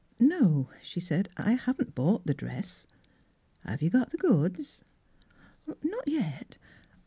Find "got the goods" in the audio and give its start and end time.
3.91-4.83